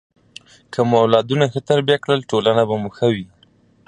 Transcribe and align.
که 0.73 0.79
مو 0.89 0.95
اولادونه 1.03 1.45
ښه 1.51 1.59
تربیه 1.69 1.97
کړل، 2.03 2.19
ټولنه 2.31 2.61
به 2.69 2.75
مو 2.81 2.89
ښه 2.97 3.07
وي. 3.13 3.27